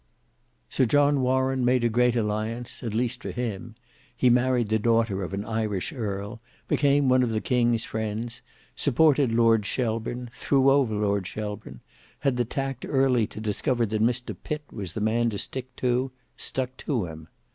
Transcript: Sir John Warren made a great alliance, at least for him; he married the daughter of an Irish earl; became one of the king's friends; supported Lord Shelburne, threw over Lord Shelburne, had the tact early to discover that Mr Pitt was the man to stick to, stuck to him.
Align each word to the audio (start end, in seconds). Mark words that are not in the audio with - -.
Sir 0.67 0.85
John 0.85 1.21
Warren 1.21 1.63
made 1.63 1.83
a 1.83 1.87
great 1.87 2.15
alliance, 2.15 2.81
at 2.81 2.95
least 2.95 3.21
for 3.21 3.29
him; 3.29 3.75
he 4.17 4.31
married 4.31 4.69
the 4.69 4.79
daughter 4.79 5.21
of 5.21 5.31
an 5.31 5.45
Irish 5.45 5.93
earl; 5.93 6.41
became 6.67 7.07
one 7.07 7.21
of 7.21 7.29
the 7.29 7.39
king's 7.39 7.85
friends; 7.85 8.41
supported 8.75 9.31
Lord 9.31 9.63
Shelburne, 9.63 10.31
threw 10.33 10.71
over 10.71 10.95
Lord 10.95 11.27
Shelburne, 11.27 11.81
had 12.21 12.35
the 12.35 12.45
tact 12.45 12.83
early 12.89 13.27
to 13.27 13.39
discover 13.39 13.85
that 13.85 14.01
Mr 14.01 14.35
Pitt 14.43 14.63
was 14.71 14.93
the 14.93 15.01
man 15.01 15.29
to 15.29 15.37
stick 15.37 15.75
to, 15.75 16.09
stuck 16.35 16.75
to 16.77 17.05
him. 17.05 17.27